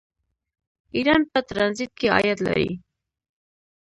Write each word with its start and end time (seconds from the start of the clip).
ایران 0.95 1.21
په 1.31 1.39
ټرانزیټ 1.49 1.91
کې 1.99 2.07
عاید 2.15 2.39
لري. 2.47 2.69